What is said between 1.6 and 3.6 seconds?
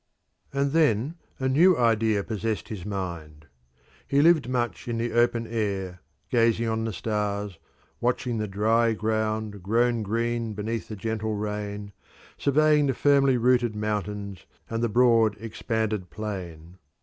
idea possessed his mind.